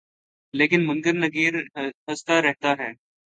لیکن 0.53 0.87
منکر 0.87 1.13
نکیر 1.15 1.53
ہستہ 2.07 2.35
رہتا 2.41 2.71
ہے 2.79 2.91